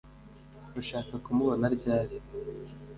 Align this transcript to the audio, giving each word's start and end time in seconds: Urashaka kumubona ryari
Urashaka 0.69 1.13
kumubona 1.25 1.65
ryari 1.75 2.15